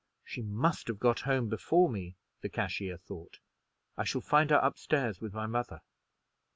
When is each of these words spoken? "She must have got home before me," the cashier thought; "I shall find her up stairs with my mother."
"She 0.23 0.41
must 0.41 0.87
have 0.87 0.99
got 0.99 1.19
home 1.19 1.47
before 1.47 1.87
me," 1.87 2.15
the 2.41 2.49
cashier 2.49 2.97
thought; 2.97 3.37
"I 3.95 4.03
shall 4.03 4.21
find 4.21 4.49
her 4.49 4.55
up 4.65 4.79
stairs 4.79 5.21
with 5.21 5.31
my 5.35 5.45
mother." 5.45 5.83